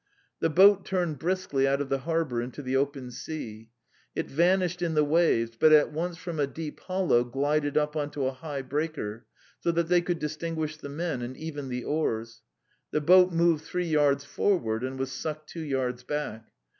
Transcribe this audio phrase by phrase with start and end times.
[0.39, 3.69] The boat turned briskly out of the harbour into the open sea.
[4.15, 8.25] It vanished in the waves, but at once from a deep hollow glided up onto
[8.25, 9.27] a high breaker,
[9.59, 12.41] so that they could distinguish the men and even the oars.
[12.89, 16.49] The boat moved three yards forward and was sucked two yards back.